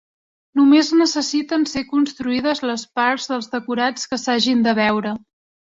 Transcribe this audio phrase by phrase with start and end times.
[0.59, 5.17] Només necessiten ser construïdes les parts dels decorats que s'hagin de veure.